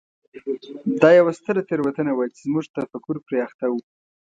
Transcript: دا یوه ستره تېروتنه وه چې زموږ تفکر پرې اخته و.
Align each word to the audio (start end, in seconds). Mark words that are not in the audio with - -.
دا 1.01 1.09
یوه 1.19 1.31
ستره 1.39 1.61
تېروتنه 1.69 2.11
وه 2.15 2.25
چې 2.33 2.39
زموږ 2.47 2.65
تفکر 2.75 3.15
پرې 3.25 3.37
اخته 3.47 3.65
و. 3.69 3.73